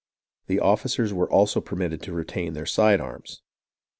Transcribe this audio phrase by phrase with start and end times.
[0.47, 3.43] The offi cers were also permitted to retain their side arms.